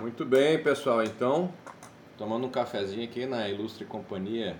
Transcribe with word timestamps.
Muito 0.00 0.24
bem, 0.24 0.62
pessoal. 0.62 1.04
Então, 1.04 1.52
tomando 2.16 2.46
um 2.46 2.50
cafezinho 2.50 3.04
aqui 3.04 3.26
na 3.26 3.50
ilustre 3.50 3.84
companhia 3.84 4.56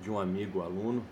de 0.00 0.08
um 0.08 0.16
amigo 0.16 0.62
aluno 0.62 1.04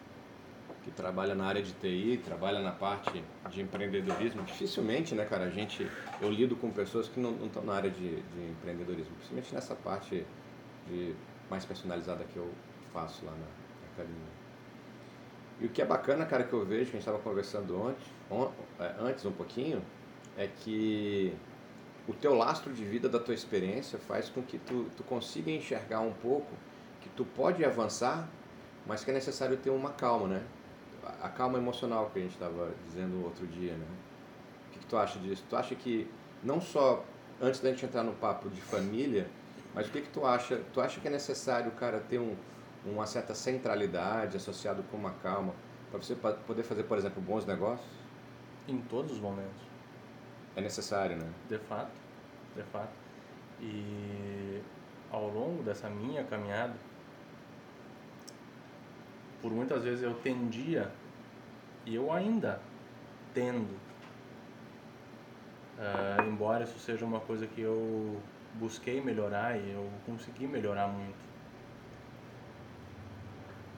que 0.84 0.92
trabalha 0.92 1.34
na 1.34 1.44
área 1.44 1.60
de 1.60 1.72
TI, 1.72 2.22
trabalha 2.24 2.60
na 2.60 2.70
parte 2.70 3.20
de 3.50 3.60
empreendedorismo. 3.60 4.44
Dificilmente, 4.44 5.12
né, 5.12 5.24
cara, 5.24 5.46
a 5.46 5.50
gente, 5.50 5.90
eu 6.20 6.30
lido 6.30 6.54
com 6.54 6.70
pessoas 6.70 7.08
que 7.08 7.18
não, 7.18 7.32
não 7.32 7.46
estão 7.46 7.64
na 7.64 7.74
área 7.74 7.90
de, 7.90 8.22
de, 8.22 8.48
empreendedorismo, 8.48 9.12
principalmente 9.16 9.52
nessa 9.52 9.74
parte 9.74 10.24
de, 10.86 11.16
mais 11.50 11.64
personalizada 11.64 12.22
que 12.32 12.36
eu 12.36 12.48
faço 12.92 13.24
lá 13.24 13.32
na, 13.32 13.38
na 13.38 13.92
academia. 13.92 14.34
E 15.60 15.66
o 15.66 15.68
que 15.68 15.82
é 15.82 15.84
bacana, 15.84 16.24
cara, 16.26 16.44
que 16.44 16.52
eu 16.52 16.64
vejo, 16.64 16.84
que 16.84 16.90
a 16.90 16.92
gente 16.92 16.98
estava 17.00 17.18
conversando 17.18 17.76
ontem, 17.76 18.06
on, 18.30 18.52
é, 18.78 18.94
antes 19.00 19.24
um 19.26 19.32
pouquinho, 19.32 19.82
é 20.36 20.46
que 20.46 21.34
o 22.06 22.12
teu 22.12 22.34
lastro 22.34 22.72
de 22.72 22.84
vida 22.84 23.08
da 23.08 23.18
tua 23.18 23.34
experiência 23.34 23.98
faz 23.98 24.28
com 24.28 24.42
que 24.42 24.58
tu, 24.58 24.90
tu 24.96 25.02
consiga 25.04 25.50
enxergar 25.50 26.00
um 26.00 26.12
pouco 26.12 26.52
que 27.00 27.08
tu 27.10 27.24
pode 27.24 27.64
avançar, 27.64 28.28
mas 28.86 29.02
que 29.02 29.10
é 29.10 29.14
necessário 29.14 29.56
ter 29.56 29.70
uma 29.70 29.90
calma, 29.90 30.28
né? 30.28 30.42
A 31.22 31.28
calma 31.28 31.58
emocional 31.58 32.10
que 32.12 32.18
a 32.18 32.22
gente 32.22 32.32
estava 32.32 32.72
dizendo 32.86 33.22
outro 33.24 33.46
dia, 33.46 33.72
né? 33.72 33.86
O 34.68 34.72
que, 34.72 34.78
que, 34.80 34.86
tu 34.86 34.96
acha 34.96 35.18
disso? 35.18 35.44
Tu 35.48 35.56
acha 35.56 35.74
que 35.74 36.10
não 36.42 36.60
só 36.60 37.04
antes 37.40 37.60
da 37.60 37.70
gente 37.70 37.84
entrar 37.84 38.02
no 38.02 38.12
papo 38.12 38.48
de 38.50 38.60
família, 38.60 39.26
mas 39.74 39.86
o 39.86 39.90
que 39.90 40.02
que 40.02 40.10
tu 40.10 40.26
acha? 40.26 40.60
Tu 40.72 40.80
acha 40.80 41.00
que 41.00 41.08
é 41.08 41.10
necessário 41.10 41.68
o 41.68 41.74
cara 41.74 42.00
ter 42.00 42.18
um, 42.18 42.36
uma 42.84 43.06
certa 43.06 43.34
centralidade 43.34 44.36
associado 44.36 44.82
com 44.90 44.96
uma 44.96 45.12
calma 45.22 45.54
para 45.90 46.00
você 46.00 46.14
poder 46.14 46.62
fazer, 46.64 46.84
por 46.84 46.98
exemplo, 46.98 47.22
bons 47.22 47.46
negócios? 47.46 47.88
Em 48.68 48.78
todos 48.78 49.12
os 49.12 49.20
momentos. 49.20 49.73
É 50.56 50.60
necessário, 50.60 51.16
né? 51.16 51.28
De 51.48 51.58
fato, 51.58 51.90
de 52.54 52.62
fato. 52.64 52.92
E 53.60 54.62
ao 55.10 55.28
longo 55.28 55.62
dessa 55.62 55.88
minha 55.88 56.24
caminhada, 56.24 56.74
por 59.40 59.52
muitas 59.52 59.84
vezes 59.84 60.02
eu 60.02 60.14
tendia, 60.14 60.90
e 61.84 61.94
eu 61.94 62.12
ainda 62.12 62.60
tendo, 63.34 63.70
uh, 65.78 66.22
embora 66.26 66.64
isso 66.64 66.78
seja 66.78 67.04
uma 67.04 67.20
coisa 67.20 67.46
que 67.46 67.60
eu 67.60 68.20
busquei 68.54 69.00
melhorar 69.00 69.58
e 69.58 69.72
eu 69.72 69.90
consegui 70.06 70.46
melhorar 70.46 70.86
muito. 70.88 71.18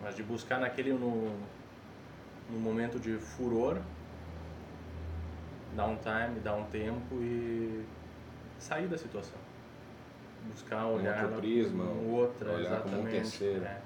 Mas 0.02 0.14
de 0.14 0.22
buscar 0.22 0.60
naquele 0.60 0.92
no, 0.92 1.36
no 2.50 2.60
momento 2.60 3.00
de 3.00 3.18
furor, 3.18 3.80
dar 5.76 5.86
um 5.86 5.96
time, 5.96 6.40
dar 6.40 6.54
um 6.54 6.64
tempo 6.64 7.14
e 7.20 7.84
sair 8.58 8.88
da 8.88 8.96
situação. 8.96 9.38
Buscar 10.50 10.86
olhar 10.86 11.18
um 11.18 11.22
outro 11.24 11.40
prisma, 11.40 11.84
outra, 11.84 12.52
olhar 12.52 12.60
exatamente. 12.60 12.96
Como 12.96 13.08
um 13.08 13.10
terceiro. 13.10 13.64
É. 13.64 13.80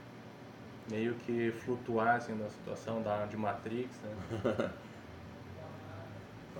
Meio 0.91 1.15
que 1.15 1.53
flutuar 1.53 2.17
assim 2.17 2.35
na 2.35 2.49
situação 2.49 3.03
da, 3.03 3.27
de 3.27 3.37
Matrix, 3.37 3.99
né? 4.03 4.71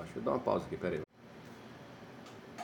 Acho 0.01 0.13
que 0.13 0.21
dar 0.21 0.33
uma 0.33 0.41
pausa 0.41 0.67
aqui, 0.67 0.77
peraí. 0.77 1.01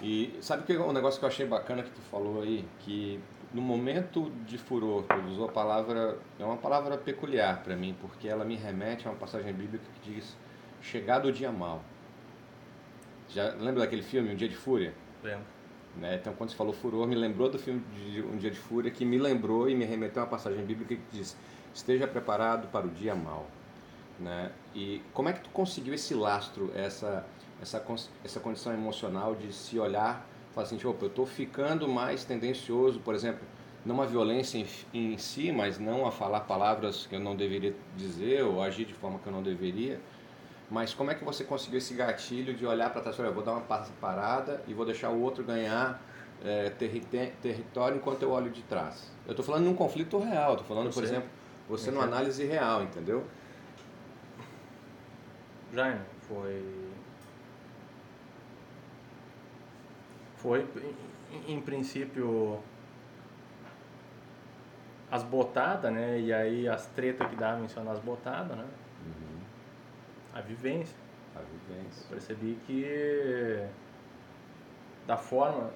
E 0.00 0.39
sabe 0.41 0.64
que 0.64 0.77
um 0.77 0.92
negócio 0.92 1.19
que 1.19 1.25
eu 1.25 1.28
achei 1.28 1.47
bacana 1.47 1.83
que 1.83 1.91
tu 1.91 2.00
falou 2.03 2.42
aí, 2.42 2.67
que 2.81 3.20
no 3.53 3.62
momento 3.62 4.31
de 4.47 4.59
furor, 4.59 5.05
tu 5.05 5.17
usou 5.28 5.48
a 5.48 5.53
palavra, 5.53 6.19
é 6.39 6.44
uma 6.44 6.56
palavra 6.56 6.97
peculiar 6.98 7.62
para 7.62 7.75
mim, 7.75 7.97
porque 8.00 8.28
ela 8.28 8.44
me 8.44 8.56
remete 8.56 9.06
a 9.06 9.11
uma 9.11 9.17
passagem 9.17 9.53
bíblica 9.53 9.84
que 9.94 10.12
diz: 10.12 10.37
chegado 10.81 11.28
o 11.28 11.33
dia 11.33 11.50
mal. 11.50 11.83
Já 13.28 13.55
lembra 13.55 13.80
daquele 13.80 14.02
filme, 14.02 14.32
Um 14.32 14.36
Dia 14.36 14.48
de 14.48 14.56
Fúria? 14.56 14.94
Lembro. 15.22 15.44
Né? 15.96 16.16
Então, 16.16 16.32
quando 16.34 16.50
você 16.50 16.56
falou 16.56 16.72
furor, 16.72 17.06
me 17.06 17.14
lembrou 17.14 17.48
do 17.48 17.58
filme 17.58 17.82
de 17.94 18.22
Um 18.22 18.36
Dia 18.36 18.50
de 18.50 18.58
Fúria, 18.58 18.91
que 18.91 19.05
me 19.05 19.19
lembrou 19.19 19.69
e 19.69 19.74
me 19.74 19.84
remeteu 19.84 20.22
a 20.22 20.24
uma 20.24 20.30
passagem 20.30 20.64
bíblica 20.64 20.94
que 20.94 21.02
diz: 21.10 21.36
esteja 21.74 22.06
preparado 22.06 22.69
para 22.69 22.86
o 22.86 22.91
dia 22.91 23.15
mal. 23.15 23.47
Né? 24.19 24.50
E 24.75 25.03
como 25.12 25.28
é 25.28 25.32
que 25.32 25.41
tu 25.41 25.50
conseguiu 25.50 25.94
esse 25.94 26.15
lastro, 26.15 26.70
essa 26.75 27.26
essa 27.60 27.82
essa 28.25 28.41
condição 28.41 28.72
emocional 28.72 29.34
de 29.34 29.53
se 29.53 29.78
olhar, 29.78 30.26
falar 30.54 30.66
assim, 30.66 30.78
opa, 30.86 31.04
eu 31.04 31.09
estou 31.09 31.26
ficando 31.26 31.88
mais 31.88 32.25
tendencioso, 32.25 33.00
por 33.00 33.15
exemplo, 33.15 33.41
não 33.84 34.03
a 34.03 34.06
violência 34.06 34.59
em, 34.59 34.66
em 34.92 35.19
si, 35.19 35.53
mas 35.53 35.78
não 35.78 36.06
a 36.06 36.10
falar 36.10 36.41
palavras 36.41 37.06
que 37.06 37.15
eu 37.15 37.20
não 37.20 37.36
deveria 37.36 37.75
dizer 37.97 38.42
ou 38.42 38.62
agir 38.62 38.84
de 38.84 38.94
forma 38.94 39.19
que 39.19 39.26
eu 39.26 39.32
não 39.32 39.42
deveria 39.42 40.00
mas 40.71 40.93
como 40.93 41.10
é 41.10 41.15
que 41.15 41.25
você 41.25 41.44
conseguiu 41.44 41.78
esse 41.78 41.94
gatilho 41.94 42.54
de 42.54 42.66
olhar 42.66 42.91
para 42.91 43.00
trás? 43.00 43.19
Olha, 43.21 43.28
eu 43.28 43.34
vou 43.34 43.44
dar 43.44 43.53
uma 43.53 43.62
parada 44.00 44.62
e 44.66 44.75
vou 44.75 44.84
deixar 44.84 45.10
o 45.10 45.21
outro 45.21 45.44
ganhar 45.44 46.03
é, 46.44 46.71
terri 46.71 47.00
território 47.41 47.97
enquanto 47.97 48.22
eu 48.22 48.31
olho 48.31 48.50
de 48.50 48.62
trás. 48.62 49.12
Eu 49.25 49.31
estou 49.31 49.44
falando 49.44 49.65
num 49.65 49.75
conflito 49.75 50.19
real, 50.19 50.53
estou 50.53 50.66
falando, 50.66 50.93
por 50.93 51.03
exemplo, 51.03 51.28
você 51.69 51.91
numa 51.91 52.04
análise 52.04 52.44
real, 52.44 52.82
entendeu? 52.82 53.25
Jaime, 55.72 56.00
foi. 56.22 56.87
Foi, 60.37 60.66
em, 61.33 61.54
em 61.54 61.60
princípio, 61.60 62.60
as 65.10 65.22
botadas, 65.22 65.93
né? 65.93 66.21
E 66.21 66.33
aí 66.33 66.69
as 66.69 66.87
tretas 66.87 67.28
que 67.28 67.37
davam 67.37 67.65
em 67.65 67.69
cima 67.69 67.84
das 67.84 67.98
botadas, 68.00 68.56
né? 68.56 68.66
A 70.36 70.41
vivência. 70.42 70.97
A 71.34 71.41
vivência. 71.41 72.04
Eu 72.04 72.08
percebi 72.10 72.58
que 72.66 73.66
da 75.06 75.16
forma, 75.16 75.70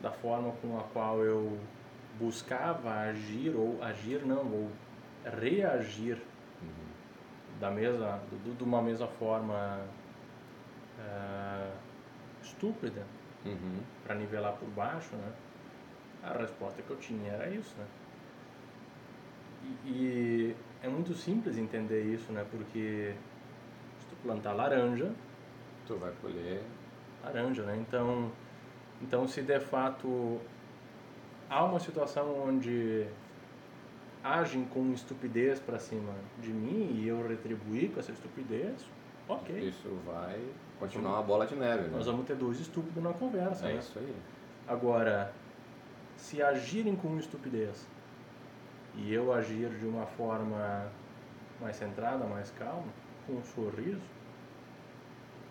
da 0.00 0.10
forma 0.10 0.52
com 0.62 0.78
a 0.78 0.82
qual 0.84 1.22
eu 1.22 1.58
buscava 2.18 2.90
agir 2.90 3.54
ou 3.54 3.82
agir 3.82 4.24
não 4.24 4.50
ou 4.50 4.70
reagir 5.38 6.16
uhum. 6.62 7.58
da 7.60 7.70
mesma 7.70 8.22
de 8.56 8.64
uma 8.64 8.80
mesma 8.80 9.06
forma 9.06 9.80
uh, 10.98 11.72
estúpida 12.42 13.02
uhum. 13.44 13.80
para 14.02 14.14
nivelar 14.14 14.54
por 14.54 14.68
baixo 14.70 15.14
né 15.16 15.32
a 16.22 16.38
resposta 16.38 16.80
que 16.80 16.88
eu 16.88 16.96
tinha 16.96 17.32
era 17.32 17.50
isso 17.50 17.74
né 17.76 17.86
e, 19.84 19.90
e 19.90 20.56
é 20.82 20.88
muito 20.88 21.12
simples 21.12 21.58
entender 21.58 22.02
isso 22.04 22.32
né 22.32 22.46
porque 22.50 23.14
plantar 24.22 24.52
laranja. 24.52 25.10
Tu 25.86 25.94
vai 25.96 26.12
colher. 26.20 26.62
Laranja, 27.24 27.62
né? 27.62 27.76
Então, 27.76 28.30
então 29.02 29.26
se 29.26 29.42
de 29.42 29.60
fato 29.60 30.40
há 31.48 31.64
uma 31.64 31.78
situação 31.78 32.48
onde 32.48 33.06
agem 34.22 34.64
com 34.64 34.92
estupidez 34.92 35.60
para 35.60 35.78
cima 35.78 36.12
de 36.40 36.52
mim 36.52 36.90
e 36.94 37.06
eu 37.06 37.26
retribuir 37.26 37.90
com 37.90 38.00
essa 38.00 38.10
estupidez, 38.10 38.84
ok. 39.28 39.56
Isso 39.56 39.88
vai 40.04 40.40
continuar 40.80 41.14
uma 41.14 41.22
bola 41.22 41.46
de 41.46 41.54
neve. 41.54 41.84
Né? 41.84 41.90
Nós 41.92 42.06
vamos 42.06 42.26
ter 42.26 42.36
dois 42.36 42.58
estúpidos 42.58 43.02
na 43.02 43.12
conversa. 43.12 43.66
É 43.66 43.74
né? 43.74 43.78
isso 43.78 43.98
aí. 43.98 44.14
Agora, 44.66 45.32
se 46.16 46.42
agirem 46.42 46.96
com 46.96 47.16
estupidez 47.18 47.86
e 48.96 49.12
eu 49.12 49.32
agir 49.32 49.68
de 49.78 49.86
uma 49.86 50.06
forma 50.06 50.90
mais 51.60 51.76
centrada, 51.76 52.24
mais 52.24 52.50
calma, 52.50 52.88
com 53.26 53.34
um 53.34 53.42
sorriso, 53.42 54.00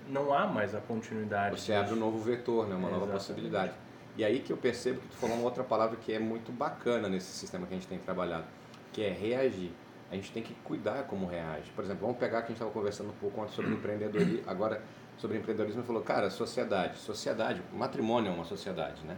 não 0.08 0.34
há 0.34 0.46
mais 0.46 0.74
a 0.74 0.80
continuidade. 0.80 1.60
Você 1.60 1.72
disso. 1.72 1.84
abre 1.84 1.94
um 1.94 2.00
novo 2.00 2.20
vetor, 2.20 2.68
né? 2.68 2.76
uma 2.76 2.88
é, 2.88 2.92
nova 2.92 3.06
exatamente. 3.06 3.28
possibilidade. 3.28 3.74
E 4.18 4.24
aí 4.24 4.40
que 4.40 4.52
eu 4.52 4.58
percebo 4.58 5.02
que 5.02 5.08
tu 5.10 5.18
falou 5.18 5.36
uma 5.36 5.46
outra 5.46 5.64
palavra 5.64 5.98
que 5.98 6.14
é 6.14 6.20
muito 6.20 6.52
bacana 6.52 7.10
nesse 7.10 7.32
sistema 7.34 7.68
que 7.68 7.74
a 7.74 7.78
gente 7.78 7.88
tem 7.88 7.98
trabalhado, 8.00 8.46
que 8.94 9.04
é 9.04 9.12
reagir. 9.12 9.72
A 10.10 10.16
gente 10.16 10.32
tem 10.32 10.42
que 10.42 10.54
cuidar 10.64 11.04
como 11.04 11.26
reage. 11.26 11.70
Por 11.72 11.84
exemplo, 11.84 12.06
vamos 12.06 12.18
pegar 12.18 12.42
que 12.42 12.46
a 12.46 12.48
gente 12.50 12.58
estava 12.58 12.72
conversando 12.72 13.10
um 13.10 13.16
pouco 13.16 13.42
antes 13.42 13.56
sobre 13.56 13.72
empreendedorismo, 13.76 14.44
agora 14.48 14.82
sobre 15.18 15.38
empreendedorismo 15.38 15.82
e 15.82 15.86
falou, 15.86 16.02
cara, 16.02 16.30
sociedade, 16.30 16.98
sociedade, 16.98 17.62
matrimônio 17.74 18.32
é 18.32 18.34
uma 18.34 18.46
sociedade, 18.46 19.04
né? 19.06 19.18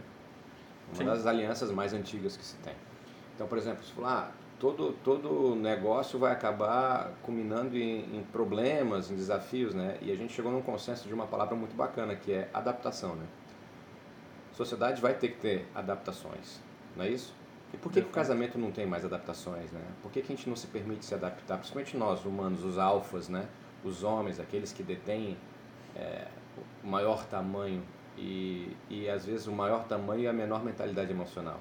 Uma 0.88 0.96
Sim. 0.96 1.04
das 1.04 1.26
alianças 1.26 1.70
mais 1.70 1.92
antigas 1.92 2.36
que 2.36 2.44
se 2.44 2.56
tem. 2.56 2.74
Então, 3.34 3.46
por 3.46 3.58
exemplo, 3.58 3.84
se 3.84 3.92
falar, 3.92 4.32
ah, 4.32 4.37
todo, 4.58 4.92
todo 5.04 5.54
negócio 5.54 6.18
vai 6.18 6.32
acabar 6.32 7.12
culminando 7.22 7.76
em, 7.76 8.16
em, 8.16 8.22
problemas, 8.32 9.10
em 9.10 9.16
desafios, 9.16 9.74
né? 9.74 9.98
E 10.02 10.10
a 10.10 10.16
gente 10.16 10.32
chegou 10.32 10.50
num 10.50 10.62
consenso 10.62 11.06
de 11.06 11.14
uma 11.14 11.26
palavra 11.26 11.54
muito 11.54 11.74
bacana, 11.76 12.14
que 12.14 12.32
é 12.32 12.48
adaptação, 12.52 13.14
né? 13.14 13.26
A 14.52 14.54
sociedade 14.54 15.00
vai 15.00 15.14
ter 15.14 15.28
que 15.28 15.38
ter 15.38 15.68
adaptações, 15.74 16.60
não 16.96 17.04
é 17.04 17.08
isso? 17.10 17.34
E 17.72 17.76
por 17.76 17.92
que, 17.92 18.00
que 18.00 18.08
o 18.08 18.10
casamento 18.10 18.58
não 18.58 18.72
tem 18.72 18.86
mais 18.86 19.04
adaptações, 19.04 19.70
né? 19.70 19.80
Por 20.02 20.10
que, 20.10 20.22
que 20.22 20.32
a 20.32 20.36
gente 20.36 20.48
não 20.48 20.56
se 20.56 20.66
permite 20.66 21.04
se 21.04 21.14
adaptar? 21.14 21.58
Principalmente 21.58 21.96
nós, 21.96 22.24
humanos, 22.24 22.64
os 22.64 22.78
alfas, 22.78 23.28
né? 23.28 23.46
Os 23.84 24.02
homens, 24.02 24.40
aqueles 24.40 24.72
que 24.72 24.82
detêm 24.82 25.36
é, 25.94 26.26
o 26.82 26.86
maior 26.86 27.24
tamanho 27.26 27.82
e, 28.16 28.76
e 28.90 29.08
às 29.08 29.26
vezes 29.26 29.46
o 29.46 29.52
maior 29.52 29.84
tamanho 29.84 30.22
e 30.22 30.26
a 30.26 30.32
menor 30.32 30.64
mentalidade 30.64 31.10
emocional. 31.10 31.60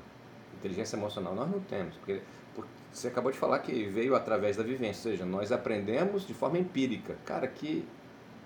Inteligência 0.56 0.96
emocional 0.96 1.36
nós 1.36 1.52
não 1.52 1.60
temos, 1.60 1.96
porque 1.98 2.22
você 2.92 3.08
acabou 3.08 3.32
de 3.32 3.38
falar 3.38 3.60
que 3.60 3.86
veio 3.86 4.16
através 4.16 4.58
da 4.58 4.64
vivência, 4.64 5.10
ou 5.10 5.16
seja, 5.16 5.26
nós 5.26 5.52
aprendemos 5.52 6.26
de 6.26 6.34
forma 6.34 6.58
empírica. 6.58 7.16
Cara, 7.26 7.48
que 7.48 7.88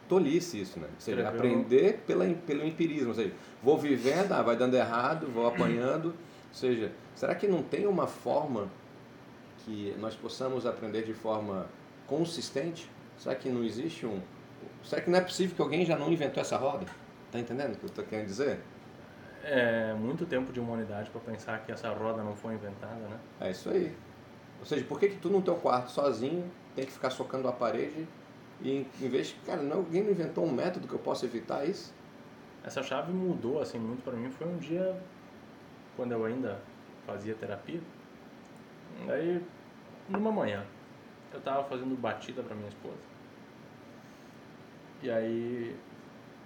tolice 0.10 0.60
isso, 0.60 0.80
né? 0.80 0.88
Ou 0.94 1.00
seja, 1.00 1.28
aprender 1.28 2.04
pela, 2.06 2.26
pelo 2.46 2.66
empirismo, 2.66 3.10
ou 3.10 3.16
seja, 3.16 3.32
vou 3.64 3.78
vivendo, 3.78 4.34
ah, 4.34 4.42
vai 4.42 4.58
dando 4.58 4.76
errado, 4.76 5.28
vou 5.28 5.48
apanhando. 5.48 6.08
Ou 6.08 6.54
seja, 6.54 6.92
será 7.16 7.34
que 7.34 7.48
não 7.48 7.64
tem 7.64 7.88
uma 7.88 8.08
forma 8.08 8.70
que 9.60 9.96
nós 10.00 10.16
possamos 10.16 10.66
aprender 10.66 11.04
de 11.04 11.14
forma 11.14 11.68
consistente? 12.08 12.90
Será 13.18 13.36
que 13.36 13.48
não 13.48 13.64
existe 13.64 14.06
um. 14.06 14.20
Será 14.84 15.02
que 15.02 15.10
não 15.10 15.18
é 15.18 15.22
possível 15.22 15.56
que 15.56 15.62
alguém 15.62 15.86
já 15.86 15.98
não 15.98 16.12
inventou 16.12 16.42
essa 16.42 16.58
roda? 16.58 16.86
Tá 17.32 17.40
entendendo 17.40 17.76
o 17.76 17.78
que 17.78 17.86
eu 17.86 17.90
estou 17.90 18.04
querendo 18.04 18.26
dizer? 18.26 18.60
É 19.44 19.94
muito 19.94 20.26
tempo 20.26 20.52
de 20.52 20.60
humanidade 20.60 21.10
para 21.10 21.22
pensar 21.22 21.60
que 21.66 21.72
essa 21.72 21.90
roda 21.90 22.22
não 22.22 22.36
foi 22.36 22.54
inventada, 22.54 22.96
né? 22.96 23.18
É 23.40 23.52
isso 23.52 23.70
aí. 23.70 23.96
Ou 24.62 24.66
seja, 24.66 24.86
por 24.86 25.00
que, 25.00 25.10
que 25.10 25.18
tu 25.18 25.28
no 25.28 25.42
teu 25.42 25.56
quarto 25.56 25.90
sozinho 25.90 26.50
tem 26.76 26.86
que 26.86 26.92
ficar 26.92 27.10
socando 27.10 27.48
a 27.48 27.52
parede 27.52 28.08
e 28.62 28.88
em 29.02 29.10
vez 29.10 29.30
de, 29.30 29.34
cara, 29.46 29.62
não, 29.62 29.78
alguém 29.78 30.04
não 30.04 30.12
inventou 30.12 30.46
um 30.46 30.52
método 30.52 30.88
que 30.88 30.94
eu 30.94 31.00
possa 31.00 31.26
evitar 31.26 31.68
isso? 31.68 31.92
Essa 32.64 32.84
chave 32.84 33.12
mudou 33.12 33.60
assim 33.60 33.80
muito 33.80 34.04
para 34.04 34.14
mim. 34.14 34.30
Foi 34.30 34.48
um 34.48 34.58
dia 34.58 34.96
quando 35.96 36.12
eu 36.12 36.24
ainda 36.24 36.62
fazia 37.08 37.34
terapia. 37.34 37.82
Daí, 39.08 39.44
numa 40.08 40.32
manhã, 40.32 40.64
eu 41.34 41.42
tava 41.42 41.64
fazendo 41.64 42.00
batida 42.00 42.44
para 42.44 42.56
minha 42.56 42.70
esposa. 42.70 43.00
E 45.02 45.10
aí, 45.10 45.76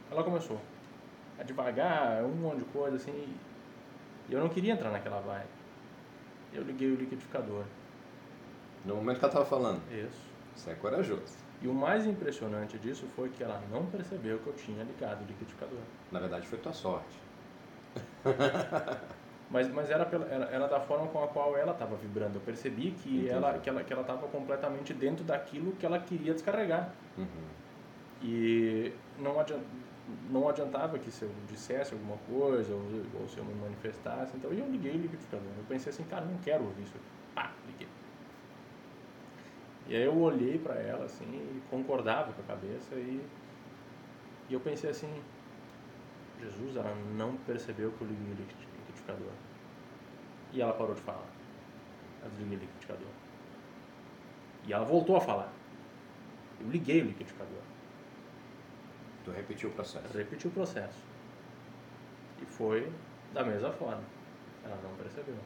ela 0.09 0.23
começou 0.23 0.61
a 1.37 1.43
devagar, 1.43 2.23
um 2.23 2.29
monte 2.29 2.59
de 2.59 2.65
coisa 2.65 2.95
assim. 2.95 3.35
E 4.29 4.33
eu 4.33 4.39
não 4.39 4.47
queria 4.47 4.71
entrar 4.71 4.89
naquela 4.89 5.19
vibe. 5.19 5.49
Eu 6.53 6.63
liguei 6.63 6.89
o 6.91 6.95
liquidificador. 6.95 7.65
No 8.85 8.95
momento 8.95 9.19
que 9.19 9.25
ela 9.25 9.33
estava 9.33 9.45
falando. 9.45 9.81
Isso. 9.91 10.29
Isso 10.55 10.69
é 10.69 10.75
corajoso. 10.75 11.45
E 11.61 11.67
o 11.67 11.73
mais 11.73 12.05
impressionante 12.05 12.77
disso 12.77 13.05
foi 13.15 13.29
que 13.29 13.43
ela 13.43 13.61
não 13.71 13.85
percebeu 13.85 14.39
que 14.39 14.47
eu 14.47 14.53
tinha 14.53 14.83
ligado 14.83 15.23
o 15.23 15.25
liquidificador. 15.25 15.79
Na 16.11 16.19
verdade, 16.19 16.47
foi 16.47 16.59
tua 16.59 16.73
sorte. 16.73 17.19
Mas, 19.49 19.71
mas 19.71 19.89
era, 19.91 20.05
pela, 20.05 20.25
era, 20.25 20.45
era 20.45 20.67
da 20.67 20.79
forma 20.79 21.07
com 21.07 21.23
a 21.23 21.27
qual 21.27 21.55
ela 21.55 21.71
estava 21.71 21.95
vibrando. 21.95 22.37
Eu 22.37 22.41
percebi 22.41 22.91
que 22.91 23.17
Entendi. 23.17 23.29
ela 23.29 23.59
que 23.59 23.69
ela 23.69 23.83
que 23.83 23.93
ela 23.93 24.01
estava 24.01 24.27
completamente 24.27 24.93
dentro 24.93 25.23
daquilo 25.23 25.71
que 25.73 25.85
ela 25.85 25.99
queria 25.99 26.33
descarregar. 26.33 26.91
Uhum. 27.15 27.27
E 28.23 28.91
não, 29.19 29.39
adian, 29.39 29.59
não 30.29 30.49
adiantava 30.49 30.97
que 30.97 31.11
se 31.11 31.23
eu 31.23 31.31
dissesse 31.47 31.93
alguma 31.93 32.17
coisa 32.27 32.73
ou, 32.73 32.81
ou 33.21 33.27
se 33.27 33.37
eu 33.37 33.45
me 33.45 33.53
manifestasse. 33.53 34.35
Então 34.35 34.51
eu 34.51 34.67
liguei 34.67 34.93
o 34.93 34.97
liquidificador. 34.97 35.47
Eu 35.57 35.63
pensei 35.69 35.91
assim, 35.91 36.03
cara, 36.05 36.25
não 36.25 36.37
quero 36.39 36.63
ouvir 36.63 36.81
isso. 36.81 36.95
Pá, 37.35 37.51
liguei. 37.67 37.87
E 39.87 39.95
aí 39.95 40.03
eu 40.03 40.17
olhei 40.17 40.57
para 40.57 40.75
ela 40.75 41.05
assim 41.05 41.25
e 41.25 41.61
concordava 41.69 42.33
com 42.33 42.41
a 42.41 42.45
cabeça 42.45 42.95
e, 42.95 43.21
e 44.49 44.53
eu 44.53 44.59
pensei 44.59 44.89
assim, 44.89 45.23
Jesus, 46.39 46.75
ela 46.75 46.93
não 47.15 47.37
percebeu 47.37 47.91
que 47.91 48.01
eu 48.01 48.07
liguei 48.07 48.33
o 48.33 48.35
liquid- 48.35 48.67
liquidificador. 48.79 49.31
E 50.53 50.61
ela 50.61 50.73
parou 50.73 50.95
de 50.95 51.01
falar. 51.01 51.27
Eu 52.23 52.29
desliguei 52.31 52.57
o 52.57 52.61
liquidificador. 52.61 53.07
E 54.67 54.73
ela 54.73 54.85
voltou 54.85 55.15
a 55.15 55.21
falar. 55.21 55.51
Eu 56.59 56.69
liguei 56.69 57.01
o 57.01 57.05
liquidificador. 57.05 57.61
Tu 59.23 59.31
repetiu 59.31 59.69
o 59.69 59.73
processo. 59.73 60.17
Repeti 60.17 60.47
o 60.47 60.51
processo. 60.51 61.03
E 62.41 62.45
foi 62.45 62.91
da 63.33 63.43
mesma 63.43 63.71
forma. 63.71 64.03
Ela 64.63 64.79
não 64.83 64.95
percebeu. 64.95 65.37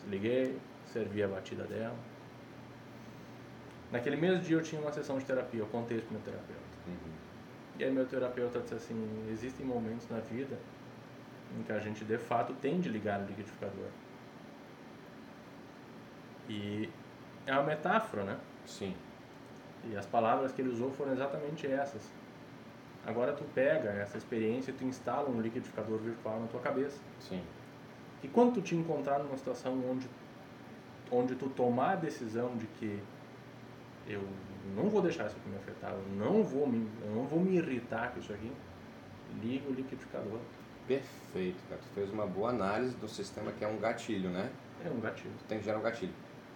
Desliguei, 0.00 0.58
servi 0.86 1.22
a 1.22 1.28
batida 1.28 1.64
dela. 1.64 1.96
Naquele 3.94 4.16
mesmo 4.16 4.42
dia 4.42 4.56
eu 4.56 4.60
tinha 4.60 4.80
uma 4.80 4.90
sessão 4.90 5.16
de 5.18 5.24
terapia, 5.24 5.60
eu 5.60 5.66
contei 5.68 5.98
isso 5.98 6.06
pro 6.06 6.16
meu 6.16 6.24
terapeuta. 6.24 6.60
Uhum. 6.88 7.12
E 7.78 7.84
aí 7.84 7.92
meu 7.92 8.04
terapeuta 8.04 8.58
disse 8.58 8.74
assim, 8.74 9.28
existem 9.30 9.64
momentos 9.64 10.08
na 10.10 10.18
vida 10.18 10.58
em 11.56 11.62
que 11.62 11.70
a 11.70 11.78
gente 11.78 12.04
de 12.04 12.18
fato 12.18 12.52
tem 12.54 12.80
de 12.80 12.88
ligar 12.88 13.20
o 13.20 13.26
liquidificador. 13.26 13.86
E 16.48 16.90
é 17.46 17.52
uma 17.52 17.62
metáfora, 17.62 18.24
né? 18.24 18.36
Sim. 18.66 18.96
E 19.84 19.96
as 19.96 20.06
palavras 20.06 20.50
que 20.50 20.60
ele 20.60 20.70
usou 20.70 20.90
foram 20.90 21.12
exatamente 21.12 21.64
essas. 21.64 22.10
Agora 23.06 23.32
tu 23.32 23.44
pega 23.54 23.90
essa 23.90 24.18
experiência 24.18 24.72
e 24.72 24.74
tu 24.74 24.84
instala 24.84 25.30
um 25.30 25.40
liquidificador 25.40 25.98
virtual 25.98 26.40
na 26.40 26.48
tua 26.48 26.60
cabeça. 26.60 26.98
Sim. 27.20 27.40
E 28.24 28.26
quando 28.26 28.54
tu 28.54 28.60
te 28.60 28.74
encontrar 28.74 29.20
numa 29.20 29.36
situação 29.36 29.80
onde, 29.88 30.08
onde 31.12 31.36
tu 31.36 31.48
tomar 31.48 31.92
a 31.92 31.96
decisão 31.96 32.56
de 32.56 32.66
que 32.66 33.00
eu 34.08 34.22
não 34.76 34.88
vou 34.88 35.00
deixar 35.02 35.26
isso 35.26 35.36
aqui 35.36 35.48
me 35.48 35.56
afetar, 35.56 35.92
eu 35.92 36.04
não 36.16 36.42
vou 36.42 36.66
me, 36.66 36.86
não 37.14 37.24
vou 37.24 37.40
me 37.40 37.56
irritar 37.56 38.12
com 38.12 38.20
isso 38.20 38.32
aqui, 38.32 38.50
liga 39.42 39.68
o 39.68 39.72
liquidificador. 39.72 40.38
Perfeito, 40.86 41.56
cara. 41.68 41.80
Tu 41.80 41.94
fez 41.94 42.10
uma 42.12 42.26
boa 42.26 42.50
análise 42.50 42.94
do 42.96 43.08
sistema 43.08 43.50
que 43.52 43.64
é 43.64 43.68
um 43.68 43.78
gatilho, 43.78 44.28
né? 44.30 44.50
É 44.84 44.90
um 44.90 45.00
gatilho. 45.00 45.32
Tu 45.38 45.44
tem 45.48 45.58
que 45.58 45.64
gerar 45.64 45.78
um 45.78 45.82
gatilho. 45.82 46.12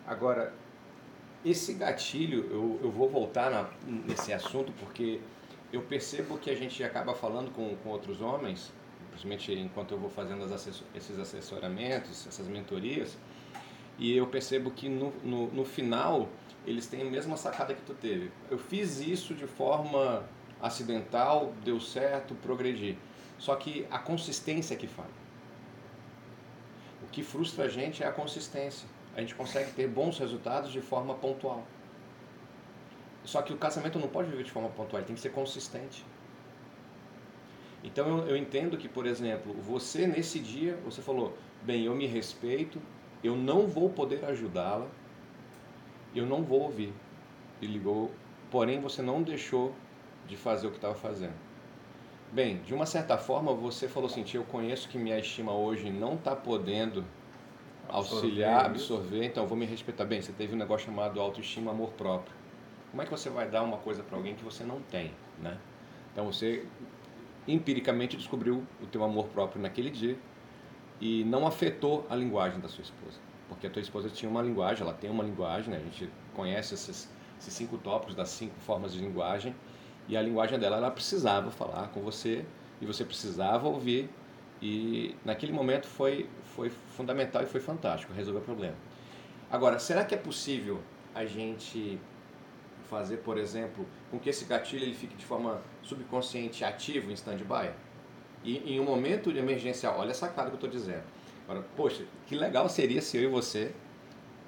Agora, 0.06 0.52
esse 1.44 1.72
gatilho, 1.74 2.46
eu, 2.50 2.78
eu 2.82 2.90
vou 2.90 3.08
voltar 3.08 3.50
na- 3.50 3.70
nesse 4.06 4.32
assunto 4.32 4.72
porque 4.78 5.20
eu 5.72 5.82
percebo 5.82 6.36
que 6.38 6.50
a 6.50 6.54
gente 6.54 6.82
acaba 6.84 7.14
falando 7.14 7.50
com, 7.52 7.74
com 7.76 7.88
outros 7.88 8.20
homens, 8.20 8.70
principalmente 9.10 9.52
enquanto 9.52 9.92
eu 9.92 9.98
vou 9.98 10.10
fazendo 10.10 10.44
as 10.44 10.52
assessor- 10.52 10.86
esses 10.94 11.18
assessoramentos, 11.18 12.26
essas 12.26 12.46
mentorias, 12.48 13.16
e 13.98 14.14
eu 14.14 14.26
percebo 14.26 14.70
que 14.70 14.88
no, 14.88 15.10
no, 15.24 15.46
no 15.48 15.64
final 15.64 16.28
eles 16.68 16.86
têm 16.86 17.02
a 17.02 17.04
mesma 17.10 17.36
sacada 17.36 17.74
que 17.74 17.82
tu 17.82 17.94
teve. 17.94 18.30
Eu 18.50 18.58
fiz 18.58 19.00
isso 19.00 19.34
de 19.34 19.46
forma 19.46 20.24
acidental, 20.60 21.52
deu 21.64 21.80
certo, 21.80 22.34
progredi. 22.34 22.98
Só 23.38 23.54
que 23.54 23.86
a 23.90 23.98
consistência 23.98 24.74
é 24.74 24.76
que 24.76 24.86
falha. 24.86 25.18
O 27.02 27.06
que 27.06 27.22
frustra 27.22 27.64
a 27.64 27.68
gente 27.68 28.02
é 28.02 28.06
a 28.06 28.12
consistência. 28.12 28.88
A 29.16 29.20
gente 29.20 29.34
consegue 29.34 29.72
ter 29.72 29.88
bons 29.88 30.18
resultados 30.18 30.70
de 30.70 30.80
forma 30.80 31.14
pontual. 31.14 31.64
Só 33.24 33.42
que 33.42 33.52
o 33.52 33.56
casamento 33.56 33.98
não 33.98 34.08
pode 34.08 34.30
viver 34.30 34.44
de 34.44 34.50
forma 34.50 34.68
pontual, 34.70 35.02
tem 35.02 35.14
que 35.14 35.20
ser 35.20 35.30
consistente. 35.30 36.04
Então 37.82 38.06
eu, 38.08 38.28
eu 38.28 38.36
entendo 38.36 38.76
que, 38.76 38.88
por 38.88 39.06
exemplo, 39.06 39.54
você 39.54 40.06
nesse 40.06 40.38
dia, 40.38 40.78
você 40.84 41.00
falou, 41.00 41.36
bem, 41.62 41.84
eu 41.84 41.94
me 41.94 42.06
respeito, 42.06 42.80
eu 43.22 43.36
não 43.36 43.66
vou 43.66 43.90
poder 43.90 44.24
ajudá-la, 44.24 44.88
eu 46.14 46.26
não 46.26 46.42
vou 46.42 46.62
ouvir. 46.62 46.92
E 47.60 47.66
ligou, 47.66 48.10
porém 48.50 48.80
você 48.80 49.02
não 49.02 49.22
deixou 49.22 49.74
de 50.26 50.36
fazer 50.36 50.66
o 50.66 50.70
que 50.70 50.76
estava 50.76 50.94
fazendo. 50.94 51.34
Bem, 52.32 52.58
de 52.58 52.74
uma 52.74 52.86
certa 52.86 53.16
forma 53.16 53.52
você 53.52 53.88
falou 53.88 54.08
assim, 54.08 54.22
"Tia, 54.22 54.38
eu 54.38 54.44
conheço 54.44 54.88
que 54.88 54.98
minha 54.98 55.18
estima 55.18 55.52
hoje 55.52 55.90
não 55.90 56.14
está 56.14 56.36
podendo 56.36 57.04
auxiliar, 57.88 58.66
Absorver 58.66 58.98
absorver, 59.00 59.24
então 59.24 59.46
vou 59.46 59.56
me 59.56 59.64
respeitar. 59.64 60.04
Bem, 60.04 60.20
você 60.20 60.32
teve 60.32 60.54
um 60.54 60.58
negócio 60.58 60.86
chamado 60.86 61.20
autoestima, 61.20 61.70
amor 61.70 61.90
próprio. 61.90 62.34
Como 62.90 63.02
é 63.02 63.04
que 63.04 63.10
você 63.10 63.30
vai 63.30 63.48
dar 63.48 63.62
uma 63.62 63.78
coisa 63.78 64.02
para 64.02 64.16
alguém 64.16 64.34
que 64.34 64.44
você 64.44 64.64
não 64.64 64.80
tem, 64.82 65.12
né? 65.40 65.58
Então 66.12 66.26
você 66.26 66.66
empiricamente 67.46 68.16
descobriu 68.16 68.62
o 68.82 68.86
teu 68.86 69.02
amor 69.02 69.26
próprio 69.28 69.60
naquele 69.60 69.90
dia 69.90 70.18
e 71.00 71.24
não 71.24 71.46
afetou 71.46 72.06
a 72.10 72.14
linguagem 72.14 72.60
da 72.60 72.68
sua 72.68 72.82
esposa, 72.82 73.18
porque 73.48 73.66
a 73.66 73.70
tua 73.70 73.82
esposa 73.82 74.08
tinha 74.08 74.30
uma 74.30 74.42
linguagem, 74.42 74.82
ela 74.82 74.92
tem 74.92 75.10
uma 75.10 75.24
linguagem, 75.24 75.70
né? 75.70 75.78
A 75.78 75.84
gente 75.84 76.10
conhece 76.34 76.74
esses, 76.74 77.08
esses 77.40 77.52
cinco 77.52 77.78
tópicos 77.78 78.14
das 78.14 78.28
cinco 78.28 78.54
formas 78.60 78.92
de 78.92 79.00
linguagem 79.00 79.54
e 80.08 80.16
a 80.16 80.22
linguagem 80.22 80.58
dela, 80.58 80.76
ela 80.76 80.90
precisava 80.90 81.50
falar 81.50 81.88
com 81.88 82.00
você 82.00 82.44
e 82.80 82.86
você 82.86 83.04
precisava 83.04 83.66
ouvir 83.68 84.08
e 84.60 85.14
naquele 85.24 85.52
momento 85.52 85.86
foi 85.86 86.28
foi 86.54 86.70
fundamental 86.70 87.42
e 87.42 87.46
foi 87.46 87.60
fantástico 87.60 88.12
resolver 88.12 88.40
o 88.40 88.42
problema. 88.42 88.74
Agora, 89.50 89.78
será 89.78 90.04
que 90.04 90.14
é 90.14 90.18
possível 90.18 90.80
a 91.14 91.24
gente 91.24 92.00
fazer, 92.90 93.18
por 93.18 93.38
exemplo, 93.38 93.86
com 94.10 94.18
que 94.18 94.28
esse 94.28 94.44
gatilho 94.44 94.82
ele 94.82 94.94
fique 94.94 95.14
de 95.14 95.24
forma 95.24 95.62
subconsciente 95.82 96.64
ativo 96.64 97.10
em 97.10 97.14
stand-by? 97.14 97.70
E 98.42 98.74
em 98.74 98.80
um 98.80 98.84
momento 98.84 99.32
de 99.32 99.38
emergencial, 99.38 99.98
olha 99.98 100.10
essa 100.10 100.28
cara 100.28 100.48
que 100.48 100.54
eu 100.54 100.66
estou 100.66 100.70
dizendo. 100.70 101.04
Agora, 101.48 101.64
poxa, 101.74 102.04
que 102.26 102.36
legal 102.36 102.68
seria 102.68 103.00
se 103.00 103.16
eu 103.16 103.22
e 103.22 103.26
você 103.26 103.72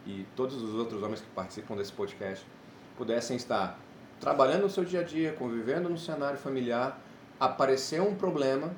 e 0.07 0.27
todos 0.37 0.63
os 0.63 0.75
outros 0.75 1.03
homens 1.03 1.23
que 1.23 1.29
participam 1.29 1.75
desse 1.75 1.93
podcast 1.93 2.45
pudessem 2.95 3.39
estar 3.39 3.81
trabalhando 4.21 4.65
no 4.65 4.69
seu 4.69 4.85
dia 4.85 5.01
a 5.01 5.03
dia, 5.03 5.33
convivendo 5.33 5.89
no 5.89 5.97
cenário 5.97 6.39
familiar, 6.39 7.01
aparecer 7.41 8.03
um 8.03 8.15
problema 8.15 8.71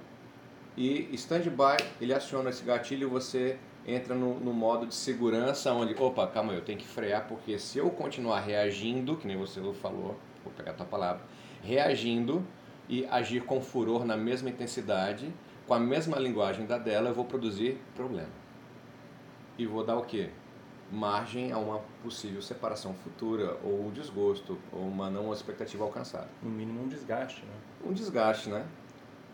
e 0.76 1.08
stand-by, 1.14 1.84
ele 2.00 2.14
aciona 2.14 2.50
esse 2.50 2.62
gatilho 2.62 3.08
e 3.08 3.10
você 3.10 3.58
entra 3.84 4.14
no, 4.14 4.38
no 4.38 4.52
modo 4.52 4.86
de 4.86 4.94
segurança, 4.94 5.72
onde, 5.72 6.00
opa, 6.00 6.24
calma, 6.28 6.52
eu 6.52 6.62
tenho 6.62 6.78
que 6.78 6.86
frear, 6.86 7.26
porque 7.26 7.58
se 7.58 7.78
eu 7.78 7.90
continuar 7.90 8.38
reagindo, 8.38 9.16
que 9.16 9.26
nem 9.26 9.36
você 9.36 9.60
falou, 9.74 10.16
vou 10.44 10.52
pegar 10.56 10.70
a 10.70 10.74
tua 10.74 10.86
palavra, 10.86 11.22
reagindo 11.60 12.46
e 12.88 13.04
agir 13.06 13.42
com 13.44 13.60
furor 13.60 14.04
na 14.04 14.16
mesma 14.16 14.48
intensidade, 14.48 15.34
com 15.72 15.76
a 15.76 15.80
mesma 15.80 16.18
linguagem 16.18 16.66
da 16.66 16.76
dela, 16.76 17.08
eu 17.08 17.14
vou 17.14 17.24
produzir 17.24 17.80
problema. 17.94 18.28
E 19.56 19.66
vou 19.66 19.82
dar 19.82 19.96
o 19.96 20.04
quê? 20.04 20.28
margem 20.90 21.50
a 21.50 21.56
uma 21.56 21.80
possível 22.02 22.42
separação 22.42 22.92
futura, 22.92 23.56
ou 23.64 23.86
um 23.86 23.90
desgosto, 23.90 24.58
ou 24.70 24.82
uma 24.82 25.08
não 25.08 25.32
expectativa 25.32 25.82
alcançada. 25.82 26.28
No 26.42 26.50
mínimo 26.50 26.82
um 26.82 26.88
desgaste, 26.88 27.46
né? 27.46 27.54
Um 27.82 27.94
desgaste, 27.94 28.50
né? 28.50 28.66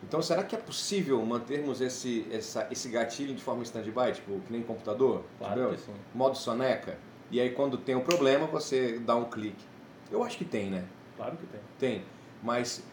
Então, 0.04 0.22
será 0.22 0.44
que 0.44 0.54
é 0.54 0.58
possível 0.58 1.20
mantermos 1.26 1.80
esse, 1.80 2.24
essa, 2.30 2.68
esse 2.70 2.88
gatilho 2.88 3.34
de 3.34 3.42
forma 3.42 3.64
stand-by, 3.64 4.12
tipo, 4.12 4.38
que 4.42 4.52
nem 4.52 4.62
computador? 4.62 5.24
Claro 5.38 5.54
entendeu? 5.54 5.76
que 5.76 5.80
sim. 5.80 5.94
Modo 6.14 6.36
soneca? 6.36 6.96
E 7.32 7.40
aí, 7.40 7.50
quando 7.50 7.76
tem 7.76 7.96
um 7.96 8.02
problema, 8.02 8.46
você 8.46 9.00
dá 9.00 9.16
um 9.16 9.24
clique. 9.24 9.64
Eu 10.12 10.22
acho 10.22 10.38
que 10.38 10.44
tem, 10.44 10.70
né? 10.70 10.84
Claro 11.16 11.36
que 11.36 11.46
tem. 11.48 11.60
Tem. 11.80 12.04
Mas 12.40 12.84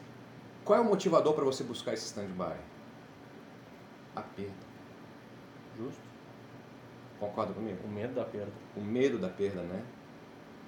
qual 0.64 0.80
é 0.80 0.82
o 0.82 0.86
motivador 0.86 1.36
para 1.36 1.46
você 1.46 1.64
buscar 1.64 1.94
esse 1.94 2.08
stand-by? 2.08 2.56
A 4.15 4.22
perda. 4.22 4.53
Justo. 5.77 6.01
Concorda 7.19 7.53
comigo? 7.53 7.77
O 7.84 7.88
medo 7.88 8.13
da 8.13 8.24
perda. 8.24 8.51
O 8.75 8.81
medo 8.81 9.17
da 9.17 9.29
perda, 9.29 9.62
né? 9.62 9.81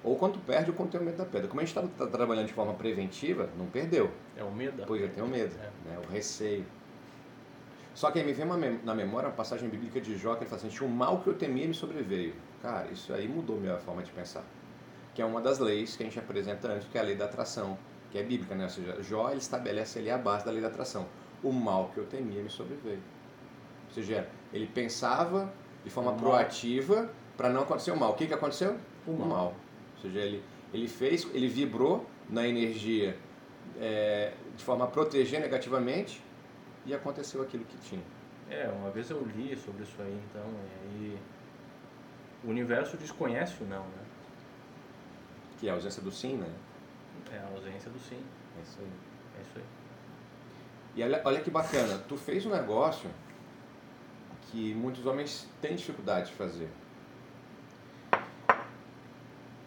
Ou 0.04 0.16
quando 0.16 0.34
tu 0.34 0.38
perde 0.40 0.70
ou 0.70 0.76
quando 0.76 0.90
tem 0.90 1.00
o 1.00 1.04
medo 1.04 1.16
da 1.18 1.24
perda. 1.24 1.48
Como 1.48 1.60
a 1.60 1.64
gente 1.64 1.76
está 1.78 2.06
trabalhando 2.06 2.46
de 2.46 2.52
forma 2.52 2.74
preventiva, 2.74 3.48
não 3.58 3.66
perdeu. 3.66 4.10
É 4.36 4.44
o 4.44 4.50
medo 4.50 4.76
da 4.76 4.86
Pois 4.86 5.00
eu 5.02 5.08
tenho 5.10 5.26
medo, 5.26 5.54
É. 5.58 5.70
né? 5.88 5.98
o 6.06 6.10
receio. 6.12 6.64
Só 7.94 8.10
que 8.12 8.18
aí 8.20 8.24
me 8.24 8.32
vem 8.32 8.46
mem- 8.46 8.80
na 8.84 8.94
memória 8.94 9.28
uma 9.28 9.34
passagem 9.34 9.68
bíblica 9.68 10.00
de 10.00 10.16
Jó 10.16 10.34
que 10.36 10.44
ele 10.44 10.50
fala 10.50 10.62
assim, 10.64 10.84
o 10.84 10.88
mal 10.88 11.18
que 11.20 11.26
eu 11.28 11.34
temia 11.34 11.66
me 11.66 11.74
sobreveio. 11.74 12.32
Cara, 12.62 12.86
isso 12.92 13.12
aí 13.12 13.26
mudou 13.26 13.58
minha 13.58 13.76
forma 13.78 14.02
de 14.02 14.10
pensar. 14.12 14.44
Que 15.14 15.20
é 15.20 15.24
uma 15.24 15.40
das 15.40 15.58
leis 15.58 15.96
que 15.96 16.04
a 16.04 16.06
gente 16.06 16.18
apresenta 16.18 16.68
antes, 16.68 16.86
que 16.88 16.96
é 16.96 17.00
a 17.00 17.04
lei 17.04 17.16
da 17.16 17.24
atração, 17.24 17.76
que 18.12 18.18
é 18.18 18.22
bíblica, 18.22 18.54
né? 18.54 18.64
Ou 18.64 18.70
seja, 18.70 19.02
Jó 19.02 19.30
ele 19.30 19.38
estabelece 19.38 19.98
ali 19.98 20.10
a 20.10 20.16
base 20.18 20.44
da 20.44 20.52
lei 20.52 20.60
da 20.60 20.68
atração. 20.68 21.06
O 21.42 21.50
mal 21.52 21.90
que 21.92 21.98
eu 21.98 22.06
temia 22.06 22.40
me 22.40 22.48
sobreveio. 22.48 23.00
Ou 23.88 23.94
seja, 23.94 24.28
ele 24.52 24.66
pensava 24.66 25.52
de 25.84 25.90
forma 25.90 26.10
O 26.10 26.14
mal. 26.14 26.20
proativa 26.22 27.10
para 27.36 27.48
não 27.48 27.62
acontecer 27.62 27.90
o 27.90 27.96
mal. 27.96 28.10
O 28.12 28.14
que, 28.14 28.26
que 28.26 28.34
aconteceu? 28.34 28.76
O 29.06 29.12
O 29.12 29.18
mal. 29.18 29.28
mal. 29.28 29.54
Ou 29.96 30.02
seja, 30.02 30.20
ele, 30.20 30.42
ele 30.72 30.88
fez, 30.88 31.26
ele 31.34 31.48
vibrou 31.48 32.06
na 32.28 32.46
energia 32.46 33.16
é, 33.80 34.32
de 34.56 34.62
forma 34.64 34.84
a 34.84 34.88
proteger 34.88 35.40
negativamente 35.40 36.22
e 36.84 36.94
aconteceu 36.94 37.42
aquilo 37.42 37.64
que 37.64 37.76
tinha. 37.78 38.02
É, 38.50 38.68
uma 38.68 38.90
vez 38.90 39.10
eu 39.10 39.22
li 39.36 39.54
sobre 39.56 39.82
isso 39.82 40.00
aí, 40.00 40.20
então, 40.30 40.42
e 40.42 41.04
aí 41.12 41.18
o 42.44 42.48
universo 42.48 42.96
desconhece 42.96 43.62
o 43.62 43.66
não, 43.66 43.82
né? 43.82 44.04
Que 45.58 45.68
é 45.68 45.70
a 45.70 45.74
ausência 45.74 46.00
do 46.00 46.10
sim, 46.10 46.36
né? 46.36 46.48
É 47.32 47.38
a 47.38 47.46
ausência 47.54 47.90
do 47.90 47.98
sim. 47.98 48.20
É 48.58 48.62
isso 48.62 48.78
aí. 48.80 48.86
É 49.38 49.42
isso 49.42 49.50
aí. 49.56 49.64
E 50.96 51.02
olha, 51.02 51.20
olha 51.24 51.40
que 51.40 51.50
bacana, 51.50 51.98
tu 52.08 52.16
fez 52.16 52.46
um 52.46 52.50
negócio 52.50 53.10
que 54.50 54.74
muitos 54.74 55.04
homens 55.06 55.46
têm 55.60 55.76
dificuldade 55.76 56.30
de 56.30 56.32
fazer. 56.32 56.68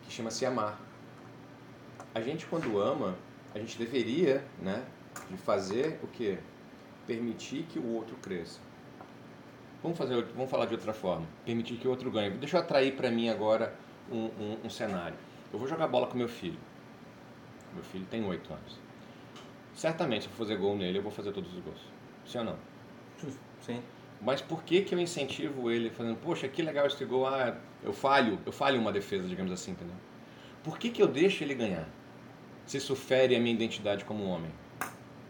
Que 0.03 0.11
chama-se 0.11 0.45
amar. 0.45 0.79
A 2.13 2.21
gente 2.21 2.45
quando 2.45 2.79
ama, 2.79 3.15
a 3.53 3.59
gente 3.59 3.77
deveria, 3.77 4.43
né, 4.59 4.83
de 5.29 5.37
fazer 5.37 5.99
o 6.03 6.07
quê? 6.07 6.37
Permitir 7.05 7.63
que 7.63 7.79
o 7.79 7.87
outro 7.93 8.15
cresça. 8.17 8.59
Vamos 9.81 9.97
fazer, 9.97 10.23
vamos 10.35 10.49
falar 10.49 10.65
de 10.65 10.73
outra 10.73 10.93
forma. 10.93 11.25
Permitir 11.45 11.77
que 11.77 11.87
o 11.87 11.91
outro 11.91 12.11
ganhe. 12.11 12.31
Deixa 12.31 12.57
eu 12.57 12.61
atrair 12.61 12.95
para 12.95 13.09
mim 13.09 13.29
agora 13.29 13.75
um, 14.11 14.25
um, 14.25 14.57
um 14.65 14.69
cenário. 14.69 15.17
Eu 15.51 15.57
vou 15.57 15.67
jogar 15.67 15.87
bola 15.87 16.07
com 16.07 16.17
meu 16.17 16.29
filho. 16.29 16.59
Meu 17.73 17.83
filho 17.83 18.05
tem 18.05 18.23
oito 18.25 18.51
anos. 18.53 18.77
Certamente, 19.73 20.23
se 20.23 20.29
eu 20.29 20.35
fazer 20.35 20.57
gol 20.57 20.75
nele, 20.77 20.99
eu 20.99 21.01
vou 21.01 21.11
fazer 21.11 21.31
todos 21.31 21.51
os 21.53 21.63
gols. 21.63 21.81
Sim 22.25 22.39
ou 22.39 22.43
não? 22.45 22.57
Sim. 23.61 23.81
Mas 24.21 24.39
por 24.39 24.63
que 24.63 24.83
que 24.83 24.93
eu 24.93 24.99
incentivo 24.99 25.71
ele 25.71 25.89
fazendo, 25.89 26.15
poxa, 26.17 26.47
que 26.47 26.61
legal 26.61 26.85
esse 26.85 27.03
gol, 27.05 27.27
ah, 27.27 27.57
eu 27.83 27.91
falho, 27.91 28.39
eu 28.45 28.51
falho 28.51 28.79
uma 28.79 28.91
defesa, 28.91 29.27
digamos 29.27 29.51
assim, 29.51 29.71
entendeu? 29.71 29.95
Por 30.63 30.77
que 30.77 30.91
que 30.91 31.01
eu 31.01 31.07
deixo 31.07 31.43
ele 31.43 31.55
ganhar? 31.55 31.89
Se 32.67 32.77
isso 32.77 32.95
fere 32.95 33.35
a 33.35 33.39
minha 33.39 33.53
identidade 33.53 34.05
como 34.05 34.23
homem. 34.25 34.51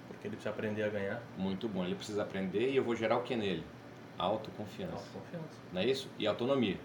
Porque 0.10 0.28
ele 0.28 0.36
precisa 0.36 0.50
aprender 0.50 0.84
a 0.84 0.90
ganhar. 0.90 1.24
Muito 1.38 1.70
bom, 1.70 1.86
ele 1.86 1.96
precisa 1.96 2.22
aprender 2.22 2.70
e 2.70 2.76
eu 2.76 2.84
vou 2.84 2.96
gerar 2.96 3.18
o 3.18 3.24
que 3.24 3.34
nele? 3.34 3.64
Autoconfiança. 4.18 4.94
Autoconfiança. 4.94 5.60
Não 5.72 5.82
é 5.82 5.86
isso? 5.86 6.10
E 6.20 6.28
autonomia. 6.28 6.78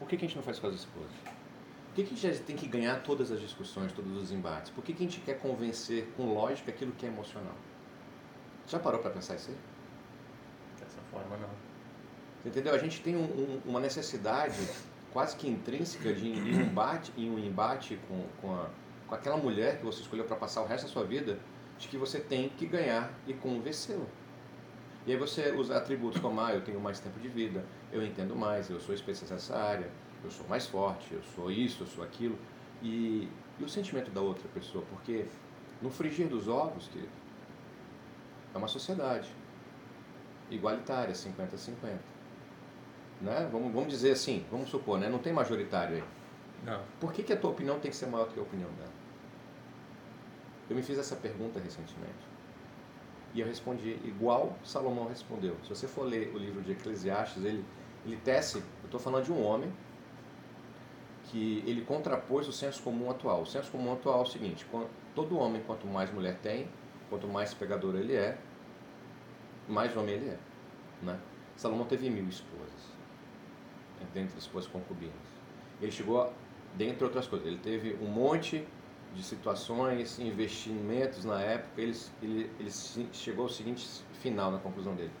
Por 0.00 0.08
que, 0.08 0.16
que 0.16 0.24
a 0.24 0.28
gente 0.28 0.36
não 0.36 0.42
faz 0.42 0.58
com 0.58 0.66
as 0.66 0.74
esposas? 0.74 1.12
Por 1.24 1.94
que, 1.94 2.04
que 2.04 2.14
a 2.14 2.30
gente 2.30 2.42
tem 2.42 2.56
que 2.56 2.66
ganhar 2.66 3.02
todas 3.02 3.30
as 3.30 3.40
discussões, 3.40 3.92
todos 3.92 4.16
os 4.16 4.32
embates? 4.32 4.70
Por 4.70 4.82
que, 4.82 4.92
que 4.92 5.04
a 5.04 5.06
gente 5.06 5.20
quer 5.20 5.38
convencer 5.38 6.08
com 6.16 6.34
lógica 6.34 6.72
aquilo 6.72 6.90
que 6.92 7.06
é 7.06 7.08
emocional? 7.08 7.54
Já 8.66 8.80
parou 8.80 9.00
para 9.00 9.10
pensar 9.10 9.36
isso 9.36 9.50
aí? 9.50 9.56
Dessa 10.84 11.00
forma, 11.10 11.36
não. 11.36 11.48
Você 12.42 12.48
Entendeu? 12.48 12.74
A 12.74 12.78
gente 12.78 13.00
tem 13.02 13.16
um- 13.16 13.20
um- 13.24 13.60
uma 13.66 13.80
necessidade 13.80 14.56
quase 15.12 15.36
que 15.36 15.48
intrínseca 15.48 16.12
de 16.12 16.28
um 16.30 16.60
embate, 16.62 17.12
em 17.16 17.30
um 17.30 17.38
embate 17.38 17.98
com, 18.08 18.24
com, 18.40 18.54
a- 18.54 18.68
com 19.06 19.14
aquela 19.14 19.36
mulher 19.36 19.78
que 19.78 19.84
você 19.84 20.00
escolheu 20.00 20.24
para 20.24 20.36
passar 20.36 20.62
o 20.62 20.66
resto 20.66 20.86
da 20.86 20.92
sua 20.92 21.04
vida, 21.04 21.38
de 21.78 21.88
que 21.88 21.96
você 21.96 22.18
tem 22.18 22.48
que 22.48 22.66
ganhar 22.66 23.12
e 23.26 23.34
convencê-la. 23.34 24.06
E 25.06 25.12
aí 25.12 25.18
você 25.18 25.50
usa 25.52 25.76
atributos 25.76 26.20
como, 26.20 26.40
ah, 26.40 26.52
eu 26.54 26.60
tenho 26.62 26.80
mais 26.80 26.98
tempo 27.00 27.18
de 27.20 27.28
vida, 27.28 27.64
eu 27.92 28.04
entendo 28.04 28.34
mais, 28.36 28.70
eu 28.70 28.80
sou 28.80 28.94
especialista 28.94 29.34
nessa 29.34 29.56
área, 29.56 29.90
eu 30.24 30.30
sou 30.30 30.46
mais 30.48 30.66
forte, 30.66 31.12
eu 31.12 31.22
sou 31.34 31.50
isso, 31.50 31.82
eu 31.82 31.86
sou 31.88 32.04
aquilo. 32.04 32.38
E, 32.80 33.28
e 33.58 33.64
o 33.64 33.68
sentimento 33.68 34.10
da 34.10 34.20
outra 34.20 34.48
pessoa, 34.54 34.84
porque 34.88 35.26
no 35.80 35.90
frigir 35.90 36.28
dos 36.28 36.46
ovos, 36.48 36.86
querido, 36.88 37.10
é 38.54 38.58
uma 38.58 38.68
sociedade 38.68 39.28
igualitária, 40.54 41.14
50-50. 41.14 41.98
Né? 43.20 43.48
Vamos, 43.52 43.72
vamos 43.72 43.88
dizer 43.88 44.12
assim, 44.12 44.44
vamos 44.50 44.68
supor, 44.68 44.98
né? 44.98 45.08
não 45.08 45.18
tem 45.18 45.32
majoritário 45.32 45.96
aí. 45.96 46.04
Não. 46.64 46.80
Por 47.00 47.12
que, 47.12 47.22
que 47.22 47.32
a 47.32 47.36
tua 47.36 47.50
opinião 47.50 47.78
tem 47.78 47.90
que 47.90 47.96
ser 47.96 48.06
maior 48.06 48.26
do 48.26 48.34
que 48.34 48.40
a 48.40 48.42
opinião 48.42 48.70
dela? 48.70 48.92
Eu 50.68 50.76
me 50.76 50.82
fiz 50.82 50.98
essa 50.98 51.16
pergunta 51.16 51.58
recentemente. 51.58 52.32
E 53.34 53.40
eu 53.40 53.46
respondi 53.46 53.98
igual 54.04 54.56
Salomão 54.64 55.08
respondeu. 55.08 55.56
Se 55.62 55.70
você 55.70 55.86
for 55.86 56.04
ler 56.04 56.32
o 56.34 56.38
livro 56.38 56.60
de 56.62 56.72
Eclesiastes, 56.72 57.44
ele, 57.44 57.64
ele 58.04 58.16
tece, 58.16 58.58
eu 58.58 58.84
estou 58.84 59.00
falando 59.00 59.24
de 59.24 59.32
um 59.32 59.42
homem 59.42 59.72
que 61.24 61.62
ele 61.66 61.82
contrapôs 61.82 62.46
o 62.46 62.52
senso 62.52 62.82
comum 62.82 63.10
atual. 63.10 63.42
O 63.42 63.46
senso 63.46 63.70
comum 63.70 63.92
atual 63.92 64.20
é 64.20 64.22
o 64.22 64.26
seguinte, 64.26 64.66
todo 65.14 65.38
homem, 65.38 65.62
quanto 65.66 65.86
mais 65.86 66.12
mulher 66.12 66.38
tem, 66.42 66.68
quanto 67.08 67.26
mais 67.26 67.54
pegador 67.54 67.94
ele 67.96 68.14
é, 68.14 68.38
mais 69.68 69.96
homem 69.96 70.14
ele 70.14 70.30
é. 70.30 70.38
Né? 71.02 71.18
Salomão 71.56 71.86
teve 71.86 72.08
mil 72.10 72.28
esposas, 72.28 72.96
né, 74.00 74.06
dentre 74.14 74.38
esposas 74.38 74.70
concubinas. 74.70 75.14
Ele 75.80 75.90
chegou, 75.92 76.22
a- 76.22 76.32
dentre 76.76 77.04
outras 77.04 77.26
coisas, 77.26 77.46
ele 77.46 77.58
teve 77.58 77.94
um 78.00 78.08
monte 78.08 78.66
de 79.14 79.22
situações, 79.22 80.18
investimentos 80.18 81.24
na 81.24 81.40
época, 81.42 81.80
ele, 81.82 81.96
ele, 82.22 82.50
ele 82.58 82.70
chegou 83.12 83.44
ao 83.44 83.48
seguinte 83.48 83.86
final 84.14 84.50
na 84.50 84.58
conclusão 84.58 84.94
dele. 84.94 85.12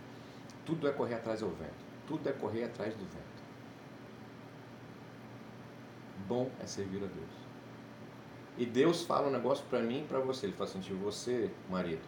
Tudo 0.64 0.88
é 0.88 0.92
correr 0.92 1.14
atrás 1.16 1.40
do 1.40 1.48
vento. 1.50 1.84
Tudo 2.06 2.28
é 2.28 2.32
correr 2.32 2.64
atrás 2.64 2.94
do 2.94 3.04
vento. 3.04 3.42
Bom 6.26 6.50
é 6.58 6.66
servir 6.66 7.02
a 7.04 7.06
Deus. 7.06 7.42
E 8.56 8.66
Deus 8.66 9.02
fala 9.02 9.28
um 9.28 9.30
negócio 9.30 9.64
para 9.66 9.80
mim 9.80 10.02
e 10.02 10.06
para 10.06 10.20
você. 10.20 10.46
Ele 10.46 10.52
fala 10.54 10.70
assim, 10.70 10.80
você, 10.96 11.50
marido, 11.68 12.02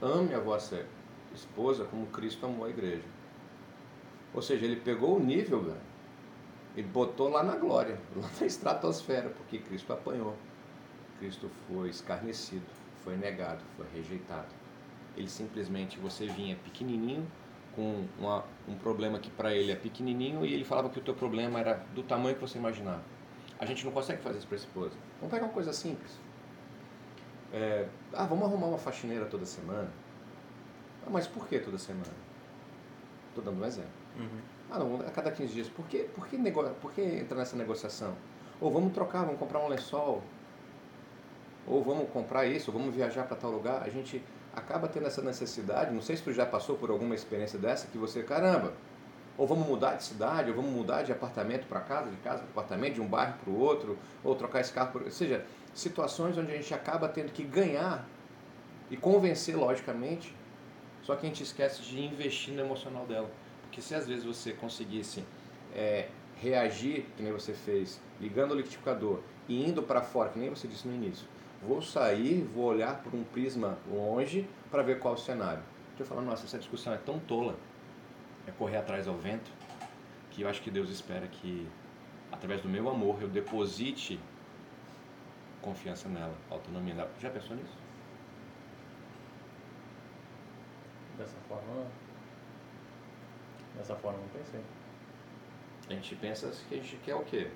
ame 0.00 0.34
a 0.34 0.40
vossa 0.40 0.86
esposa 1.34 1.84
como 1.84 2.06
Cristo 2.06 2.46
amou 2.46 2.66
a 2.66 2.70
igreja. 2.70 3.04
Ou 4.32 4.42
seja, 4.42 4.64
ele 4.64 4.76
pegou 4.76 5.16
o 5.16 5.20
nível, 5.20 5.62
velho, 5.62 5.80
e 6.76 6.82
botou 6.82 7.28
lá 7.28 7.42
na 7.42 7.56
glória, 7.56 7.98
lá 8.16 8.28
na 8.40 8.46
estratosfera, 8.46 9.28
porque 9.30 9.58
Cristo 9.58 9.92
apanhou. 9.92 10.34
Cristo 11.18 11.48
foi 11.68 11.88
escarnecido, 11.90 12.64
foi 13.04 13.16
negado, 13.16 13.60
foi 13.76 13.86
rejeitado. 13.94 14.48
Ele 15.16 15.28
simplesmente, 15.28 15.98
você 15.98 16.26
vinha 16.26 16.56
pequenininho, 16.56 17.26
com 17.76 18.06
uma- 18.18 18.44
um 18.68 18.74
problema 18.74 19.18
que 19.18 19.30
para 19.30 19.52
ele 19.54 19.70
é 19.72 19.76
pequenininho, 19.76 20.44
e 20.44 20.52
ele 20.52 20.64
falava 20.64 20.88
que 20.90 20.98
o 20.98 21.02
teu 21.02 21.14
problema 21.14 21.58
era 21.60 21.74
do 21.94 22.02
tamanho 22.02 22.34
que 22.34 22.40
você 22.40 22.58
imaginava. 22.58 23.02
A 23.58 23.64
gente 23.64 23.84
não 23.84 23.92
consegue 23.92 24.20
fazer 24.22 24.38
isso 24.38 24.46
para 24.48 24.56
a 24.56 24.60
esposa. 24.60 24.92
Vamos 25.20 25.32
pegar 25.32 25.46
uma 25.46 25.52
coisa 25.52 25.72
simples. 25.72 26.18
É, 27.52 27.86
ah, 28.12 28.26
vamos 28.26 28.44
arrumar 28.44 28.66
uma 28.66 28.78
faxineira 28.78 29.26
toda 29.26 29.46
semana. 29.46 29.88
Mas 31.10 31.26
por 31.26 31.46
que 31.48 31.58
toda 31.58 31.78
semana? 31.78 32.12
Estou 33.30 33.44
dando 33.44 33.62
um 33.62 33.66
exemplo. 33.66 33.90
Uhum. 34.18 34.40
Ah, 34.70 34.78
não, 34.78 35.00
a 35.00 35.10
cada 35.10 35.30
15 35.30 35.52
dias. 35.52 35.68
Por 35.68 35.86
que, 35.86 36.04
por 36.04 36.26
que, 36.26 36.36
nego... 36.36 36.62
por 36.80 36.92
que 36.92 37.02
entrar 37.02 37.36
nessa 37.38 37.56
negociação? 37.56 38.14
Ou 38.60 38.70
vamos 38.72 38.92
trocar, 38.92 39.24
vamos 39.24 39.38
comprar 39.38 39.60
um 39.60 39.68
lençol. 39.68 40.22
Ou 41.66 41.82
vamos 41.82 42.08
comprar 42.10 42.46
isso, 42.46 42.70
ou 42.70 42.78
vamos 42.78 42.94
viajar 42.94 43.24
para 43.24 43.36
tal 43.36 43.50
lugar. 43.50 43.82
A 43.82 43.88
gente 43.88 44.22
acaba 44.54 44.88
tendo 44.88 45.06
essa 45.06 45.22
necessidade. 45.22 45.92
Não 45.92 46.02
sei 46.02 46.16
se 46.16 46.22
tu 46.22 46.32
já 46.32 46.46
passou 46.46 46.76
por 46.76 46.90
alguma 46.90 47.14
experiência 47.14 47.58
dessa 47.58 47.86
que 47.88 47.98
você, 47.98 48.22
caramba, 48.22 48.72
ou 49.36 49.46
vamos 49.46 49.66
mudar 49.66 49.94
de 49.94 50.04
cidade, 50.04 50.50
ou 50.50 50.56
vamos 50.56 50.70
mudar 50.70 51.02
de 51.02 51.12
apartamento 51.12 51.66
para 51.66 51.80
casa, 51.80 52.10
de 52.10 52.16
casa 52.18 52.38
para 52.38 52.48
apartamento, 52.50 52.94
de 52.94 53.00
um 53.00 53.06
bairro 53.06 53.34
para 53.42 53.50
o 53.50 53.58
outro, 53.58 53.98
ou 54.22 54.34
trocar 54.34 54.60
esse 54.60 54.72
carro 54.72 54.92
por. 54.92 55.02
Ou 55.02 55.10
seja, 55.10 55.44
situações 55.74 56.38
onde 56.38 56.52
a 56.52 56.56
gente 56.56 56.72
acaba 56.72 57.08
tendo 57.08 57.32
que 57.32 57.42
ganhar 57.42 58.06
e 58.90 58.96
convencer, 58.96 59.56
logicamente, 59.56 60.34
só 61.04 61.14
que 61.14 61.26
a 61.26 61.28
gente 61.28 61.42
esquece 61.42 61.82
de 61.82 62.02
investir 62.02 62.54
no 62.54 62.62
emocional 62.62 63.06
dela. 63.06 63.30
Porque 63.62 63.80
se 63.80 63.94
às 63.94 64.06
vezes 64.06 64.24
você 64.24 64.52
conseguisse 64.52 65.22
é, 65.74 66.08
reagir, 66.40 67.06
que 67.16 67.22
nem 67.22 67.32
você 67.32 67.52
fez, 67.52 68.00
ligando 68.20 68.52
o 68.52 68.54
liquidificador 68.54 69.20
e 69.48 69.68
indo 69.68 69.82
para 69.82 70.00
fora, 70.00 70.30
que 70.30 70.38
nem 70.38 70.48
você 70.48 70.66
disse 70.66 70.88
no 70.88 70.94
início. 70.94 71.26
Vou 71.62 71.82
sair, 71.82 72.42
vou 72.54 72.64
olhar 72.64 73.02
por 73.02 73.14
um 73.14 73.22
prisma 73.22 73.78
longe 73.90 74.48
para 74.70 74.82
ver 74.82 74.98
qual 74.98 75.14
é 75.14 75.16
o 75.16 75.20
cenário. 75.20 75.62
Eu 75.98 76.04
falo, 76.04 76.22
nossa, 76.22 76.44
essa 76.44 76.58
discussão 76.58 76.92
é 76.92 76.96
tão 76.96 77.18
tola, 77.18 77.56
é 78.46 78.50
correr 78.50 78.78
atrás 78.78 79.06
ao 79.06 79.14
vento, 79.14 79.50
que 80.30 80.42
eu 80.42 80.48
acho 80.48 80.60
que 80.60 80.70
Deus 80.70 80.90
espera 80.90 81.26
que, 81.28 81.68
através 82.32 82.60
do 82.60 82.68
meu 82.68 82.88
amor, 82.88 83.22
eu 83.22 83.28
deposite 83.28 84.18
confiança 85.62 86.08
nela, 86.08 86.34
autonomia 86.50 86.94
nela. 86.94 87.10
Já 87.20 87.30
pensou 87.30 87.56
nisso? 87.56 87.83
Dessa 91.18 91.36
forma, 91.48 91.86
dessa 93.76 93.94
forma 93.96 94.18
não 94.18 94.28
pensei. 94.28 94.60
A 95.88 95.92
gente 95.92 96.16
pensa 96.16 96.50
que 96.68 96.74
a 96.74 96.78
gente 96.78 96.96
quer 97.04 97.14
o 97.14 97.24
quê? 97.24 97.50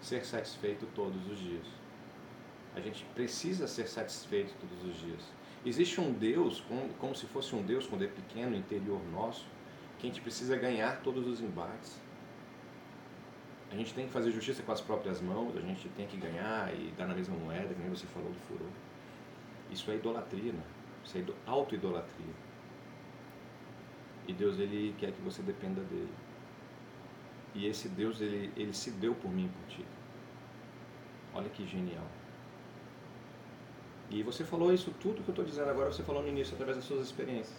Ser 0.00 0.24
satisfeito 0.24 0.86
todos 0.94 1.26
os 1.30 1.38
dias. 1.38 1.66
A 2.74 2.80
gente 2.80 3.04
precisa 3.14 3.68
ser 3.68 3.86
satisfeito 3.88 4.54
todos 4.60 4.84
os 4.84 5.00
dias. 5.00 5.22
Existe 5.66 6.00
um 6.00 6.12
Deus, 6.12 6.60
como, 6.60 6.88
como 6.94 7.14
se 7.14 7.26
fosse 7.26 7.54
um 7.54 7.62
Deus 7.62 7.86
quando 7.86 8.04
é 8.04 8.08
pequeno, 8.08 8.54
interior 8.54 9.00
nosso, 9.12 9.46
que 9.98 10.06
a 10.06 10.10
gente 10.10 10.20
precisa 10.20 10.56
ganhar 10.56 11.00
todos 11.02 11.26
os 11.26 11.40
embates. 11.40 11.98
A 13.70 13.76
gente 13.76 13.94
tem 13.94 14.06
que 14.06 14.12
fazer 14.12 14.30
justiça 14.30 14.62
com 14.62 14.72
as 14.72 14.80
próprias 14.80 15.20
mãos, 15.20 15.56
a 15.56 15.60
gente 15.60 15.88
tem 15.90 16.06
que 16.06 16.16
ganhar 16.16 16.72
e 16.74 16.92
dar 16.96 17.06
na 17.06 17.14
mesma 17.14 17.36
moeda, 17.36 17.74
que 17.74 17.80
você 17.88 18.06
falou 18.06 18.30
do 18.30 18.38
furor. 18.40 18.68
Isso 19.70 19.90
é 19.90 19.96
idolatria, 19.96 20.52
né? 20.52 20.62
Isso 21.04 21.18
é 21.18 21.24
auto-idolatria. 21.46 22.34
E 24.26 24.32
Deus, 24.32 24.58
Ele 24.58 24.94
quer 24.98 25.12
que 25.12 25.20
você 25.20 25.42
dependa 25.42 25.80
dEle. 25.82 26.08
E 27.54 27.66
esse 27.66 27.88
Deus, 27.88 28.20
Ele, 28.20 28.50
ele 28.56 28.72
se 28.72 28.90
deu 28.90 29.14
por 29.14 29.30
mim 29.30 29.46
e 29.46 29.48
por 29.48 29.76
ti. 29.76 29.84
Olha 31.34 31.48
que 31.48 31.66
genial. 31.66 32.06
E 34.10 34.22
você 34.22 34.44
falou 34.44 34.72
isso, 34.72 34.92
tudo 35.00 35.22
que 35.22 35.28
eu 35.28 35.32
estou 35.32 35.44
dizendo 35.44 35.70
agora, 35.70 35.92
você 35.92 36.02
falou 36.02 36.22
no 36.22 36.28
início, 36.28 36.54
através 36.54 36.76
das 36.76 36.86
suas 36.86 37.04
experiências. 37.04 37.56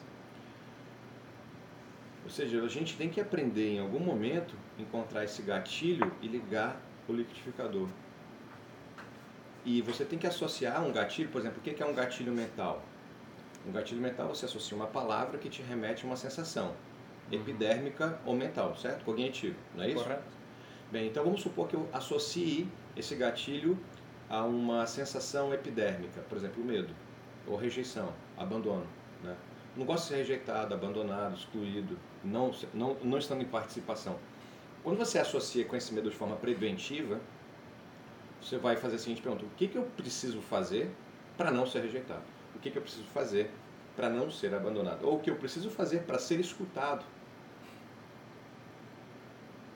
Ou 2.24 2.30
seja, 2.30 2.64
a 2.64 2.68
gente 2.68 2.98
tem 2.98 3.10
que 3.10 3.22
aprender 3.22 3.76
em 3.76 3.80
algum 3.80 4.00
momento, 4.00 4.56
encontrar 4.80 5.24
esse 5.24 5.42
gatilho 5.42 6.12
e 6.22 6.28
ligar 6.28 6.80
o 7.08 7.14
liquidificador. 7.14 7.88
E 9.64 9.82
você 9.82 10.06
tem 10.06 10.18
que 10.18 10.26
associar 10.26 10.84
um 10.84 10.92
gatilho, 10.92 11.30
por 11.30 11.42
exemplo, 11.42 11.60
o 11.60 11.62
que 11.62 11.82
é 11.82 11.86
um 11.86 11.94
gatilho 11.94 12.32
mental? 12.32 12.84
Um 13.68 13.72
gatilho 13.72 14.02
mental 14.02 14.28
você 14.30 14.46
associa 14.46 14.78
uma 14.78 14.88
palavra 14.88 15.38
que 15.38 15.50
te 15.50 15.62
remete 15.62 16.04
a 16.04 16.08
uma 16.08 16.16
sensação 16.16 16.74
epidérmica 17.32 18.20
ou 18.26 18.36
mental, 18.36 18.76
certo? 18.76 19.04
Cognitivo, 19.04 19.56
não 19.76 19.84
é 19.84 19.90
isso? 19.90 20.04
Correto. 20.04 20.24
Bem, 20.92 21.08
então 21.08 21.24
vamos 21.24 21.42
supor 21.42 21.68
que 21.68 21.76
eu 21.76 21.88
associe 21.92 22.68
esse 22.96 23.16
gatilho 23.16 23.78
a 24.30 24.44
uma 24.44 24.86
sensação 24.86 25.54
epidérmica, 25.54 26.22
por 26.22 26.38
exemplo, 26.38 26.62
o 26.62 26.66
medo, 26.66 26.94
ou 27.48 27.58
rejeição, 27.58 28.14
abandono. 28.38 28.86
Né? 29.24 29.36
Não 29.76 29.86
gosto 29.86 30.04
de 30.04 30.10
ser 30.10 30.16
rejeitado, 30.18 30.74
abandonado, 30.74 31.36
excluído, 31.36 31.98
não, 32.24 32.52
não, 32.74 32.96
não 33.04 33.18
estando 33.18 33.42
em 33.42 33.46
participação. 33.46 34.18
Quando 34.84 34.98
você 34.98 35.18
associa 35.18 35.66
com 35.66 35.76
esse 35.76 35.94
medo 35.94 36.10
de 36.10 36.16
forma 36.16 36.36
preventiva, 36.36 37.20
você 38.42 38.58
vai 38.58 38.76
fazer 38.78 38.96
a 38.98 39.00
seguinte 39.00 39.22
pergunta: 39.22 39.44
o 39.44 39.50
que, 39.58 39.68
que 39.68 39.78
eu 39.78 39.84
preciso 39.98 40.42
fazer 40.42 40.92
para 41.36 41.52
não 41.52 41.66
ser 41.66 41.82
rejeitado? 41.82 42.35
O 42.56 42.60
que, 42.60 42.72
que 42.72 42.78
eu 42.78 42.82
preciso 42.82 43.06
fazer 43.06 43.52
para 43.96 44.10
não 44.10 44.32
ser 44.32 44.54
abandonado? 44.54 45.06
Ou 45.06 45.18
o 45.18 45.20
que 45.20 45.30
eu 45.30 45.36
preciso 45.36 45.70
fazer 45.70 46.04
para 46.04 46.18
ser 46.18 46.40
escutado? 46.40 47.06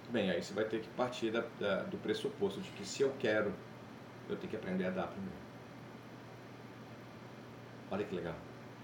Bem, 0.10 0.32
aí 0.32 0.42
você 0.42 0.54
vai 0.54 0.66
ter 0.66 0.82
que 0.82 0.90
partir 0.90 1.32
da, 1.32 1.44
da, 1.60 1.84
do 1.84 1.98
pressuposto 1.98 2.60
de 2.62 2.70
que 2.72 2.86
se 2.86 3.04
eu 3.04 3.14
quero 3.20 3.54
eu 4.30 4.38
tenho 4.38 4.50
que 4.50 4.56
aprender 4.56 4.86
a 4.86 4.92
dar 4.92 5.08
primeiro. 5.08 5.36
Olha 7.90 8.06
que 8.06 8.16
legal. 8.16 8.36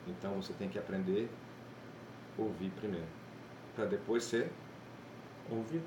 Então 0.07 0.33
você 0.41 0.53
tem 0.53 0.69
que 0.69 0.79
aprender 0.79 1.29
a 2.37 2.41
ouvir 2.41 2.71
primeiro, 2.71 3.07
para 3.75 3.85
depois 3.85 4.23
ser 4.23 4.51
ouvido. 5.49 5.85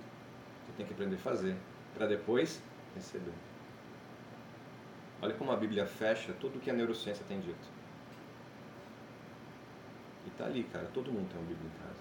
Você 0.64 0.72
tem 0.76 0.86
que 0.86 0.92
aprender 0.92 1.16
a 1.16 1.18
fazer, 1.18 1.56
para 1.94 2.06
depois 2.06 2.62
receber. 2.94 3.34
Olha 5.20 5.34
como 5.34 5.50
a 5.50 5.56
Bíblia 5.56 5.86
fecha 5.86 6.32
tudo 6.34 6.60
que 6.60 6.70
a 6.70 6.74
neurociência 6.74 7.24
tem 7.28 7.40
dito. 7.40 7.77
Tá 10.38 10.44
ali, 10.44 10.64
cara. 10.64 10.88
Todo 10.94 11.12
mundo 11.12 11.28
tem 11.28 11.38
uma 11.38 11.48
Bíblia 11.48 11.68
em 11.68 11.82
casa. 11.82 11.98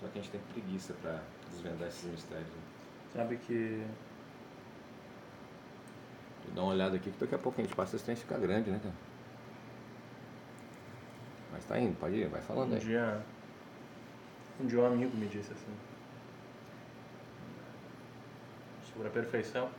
Só 0.00 0.08
que 0.08 0.18
a 0.18 0.22
gente 0.22 0.32
tem 0.32 0.40
preguiça 0.52 0.94
para 1.02 1.20
desvendar 1.50 1.88
esses 1.88 2.10
mistérios. 2.10 2.48
Sabe 3.14 3.36
que 3.36 3.84
Dá 6.54 6.62
uma 6.62 6.72
olhada 6.72 6.96
aqui 6.96 7.12
que 7.12 7.18
daqui 7.20 7.34
a 7.34 7.38
pouco 7.38 7.60
a 7.60 7.64
gente 7.64 7.76
passa 7.76 7.94
esse 7.94 8.04
trem 8.04 8.16
ficar 8.16 8.38
grande, 8.38 8.70
né, 8.70 8.80
cara? 8.82 8.94
Mas 11.52 11.64
tá 11.64 11.78
indo, 11.78 11.96
pode 11.96 12.16
ir, 12.16 12.28
vai 12.28 12.40
falando 12.40 12.72
um 12.72 12.74
aí. 12.74 12.80
Dia, 12.80 13.22
um 14.58 14.66
dia 14.66 14.80
um 14.80 14.86
amigo 14.86 15.16
me 15.16 15.28
disse 15.28 15.52
assim 15.52 15.72
sobre 19.00 19.08
a 19.08 19.10
perfeição. 19.10 19.70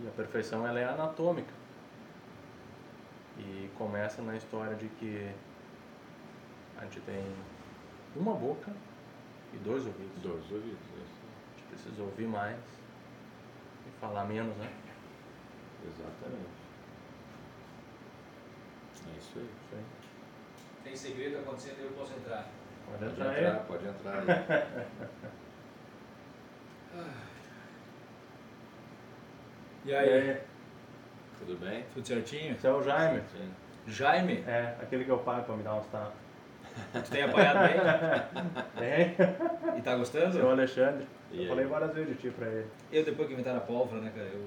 E 0.00 0.06
a 0.06 0.10
perfeição 0.10 0.66
ela 0.66 0.78
é 0.78 0.84
anatômica. 0.84 1.52
E 3.38 3.68
começa 3.76 4.22
na 4.22 4.36
história 4.36 4.74
de 4.76 4.88
que 4.88 5.30
a 6.78 6.84
gente 6.84 7.00
tem 7.00 7.24
uma 8.14 8.34
boca 8.34 8.70
e 9.52 9.56
dois 9.58 9.84
ouvidos. 9.86 10.22
Dois 10.22 10.50
ouvidos, 10.50 10.78
isso. 10.80 11.22
A 11.54 11.58
gente 11.58 11.68
precisa 11.70 12.02
ouvir 12.02 12.26
mais 12.26 12.58
e 13.86 14.00
falar 14.00 14.24
menos, 14.24 14.54
né? 14.56 14.70
Exatamente. 15.84 16.56
É 19.14 19.18
isso 19.18 19.38
aí. 19.38 19.44
Isso 19.44 19.74
aí. 19.74 19.84
Tem 20.84 20.96
segredo 20.96 21.38
acontecendo, 21.38 21.80
eu 21.80 21.90
posso 21.92 22.12
entrar. 22.14 22.46
Pode 22.86 22.98
Pode 22.98 23.12
entrar 23.12 23.38
entrar, 23.38 23.54
aí. 23.60 23.66
pode 23.66 23.86
entrar 23.86 24.18
aí. 24.18 24.26
E 29.84 29.86
E 29.90 29.94
aí, 29.94 30.12
aí, 30.12 30.40
Tudo 31.38 31.56
bem? 31.58 31.84
tudo 31.94 32.06
certinho? 32.06 32.54
esse 32.54 32.66
é 32.66 32.72
o 32.72 32.82
Jaime. 32.82 33.22
Sim. 33.32 33.52
Jaime, 33.86 34.42
É, 34.46 34.76
aquele 34.82 35.04
que 35.04 35.10
eu 35.10 35.18
pago 35.18 35.44
pra 35.44 35.56
me 35.56 35.62
dar 35.62 35.74
uns 35.76 35.86
tapas. 35.86 36.25
Tu 36.92 37.10
tem 37.10 37.22
apanhado 37.22 37.58
bem? 37.60 37.76
Tem? 39.14 39.78
E 39.78 39.82
tá 39.82 39.96
gostando? 39.96 40.32
Seu 40.34 40.50
Alexandre. 40.50 41.06
E 41.32 41.36
eu 41.38 41.42
aí? 41.42 41.48
falei 41.48 41.64
várias 41.66 41.92
vezes 41.94 42.10
de 42.16 42.22
ti 42.22 42.30
pra 42.30 42.46
ele. 42.46 42.66
Eu 42.92 43.04
depois 43.04 43.26
que 43.28 43.34
inventaram 43.34 43.58
a 43.58 43.62
pólvora, 43.62 44.00
né, 44.00 44.12
cara, 44.14 44.28
eu 44.28 44.46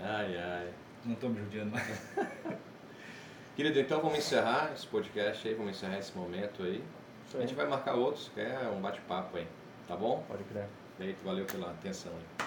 Ai, 0.00 0.36
ai. 0.36 0.68
não 1.04 1.14
tô 1.14 1.28
me 1.28 1.38
judiando 1.40 1.70
mais. 1.72 2.12
Querido, 3.56 3.80
então 3.80 4.00
vamos 4.02 4.18
encerrar 4.18 4.70
esse 4.74 4.86
podcast 4.86 5.48
aí, 5.48 5.54
vamos 5.54 5.70
encerrar 5.72 5.98
esse 5.98 6.16
momento 6.16 6.62
aí. 6.62 6.84
A 7.34 7.40
gente 7.40 7.54
vai 7.54 7.66
marcar 7.66 7.94
outros, 7.94 8.30
que 8.34 8.40
é 8.40 8.70
um 8.74 8.80
bate-papo 8.80 9.36
aí, 9.38 9.46
tá 9.88 9.96
bom? 9.96 10.22
Pode 10.28 10.44
crer. 10.44 10.66
Feito, 10.98 11.24
valeu 11.24 11.44
pela 11.46 11.70
atenção 11.70 12.12
aí. 12.12 12.46